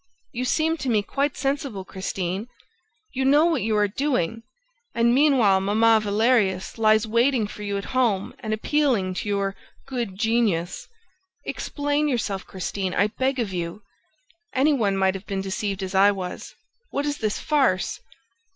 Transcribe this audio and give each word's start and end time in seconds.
You 0.31 0.45
seem 0.45 0.77
to 0.77 0.89
me 0.89 1.03
quite 1.03 1.37
sensible, 1.37 1.85
Christine. 1.85 2.47
You 3.13 3.23
know 3.23 3.45
what 3.45 3.61
you 3.61 3.77
are 3.77 3.87
doing... 3.87 4.41
And 4.95 5.13
meanwhile 5.13 5.61
Mamma 5.61 5.99
Valerius 6.01 6.79
lies 6.79 7.05
waiting 7.05 7.45
for 7.45 7.61
you 7.61 7.77
at 7.77 7.85
home 7.93 8.33
and 8.39 8.51
appealing 8.51 9.13
to 9.13 9.29
your 9.29 9.55
'good 9.85 10.17
genius!'... 10.17 10.87
Explain 11.45 12.07
yourself, 12.07 12.47
Christine, 12.47 12.95
I 12.95 13.09
beg 13.09 13.37
of 13.37 13.53
you! 13.53 13.83
Any 14.55 14.73
one 14.73 14.97
might 14.97 15.13
have 15.13 15.27
been 15.27 15.41
deceived 15.41 15.83
as 15.83 15.93
I 15.93 16.09
was. 16.09 16.55
What 16.89 17.05
is 17.05 17.19
this 17.19 17.37
farce?" 17.37 17.99